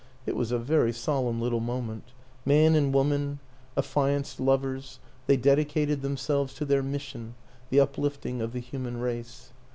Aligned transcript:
It 0.25 0.35
was 0.35 0.51
a 0.51 0.57
very 0.57 0.91
solemn 0.91 1.39
little 1.39 1.59
moment; 1.59 2.05
man 2.43 2.73
and 2.73 2.91
woman, 2.91 3.37
affianced 3.77 4.39
lovers, 4.39 4.97
they 5.27 5.37
dedicated 5.37 6.01
themselves 6.01 6.55
to 6.55 6.65
their 6.65 6.81
mission, 6.81 7.35
the 7.69 7.81
uplift 7.81 8.25
ing 8.25 8.41
of 8.41 8.51
the 8.51 8.61
human 8.61 8.99
race. 8.99 9.51